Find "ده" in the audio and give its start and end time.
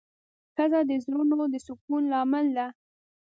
2.57-2.67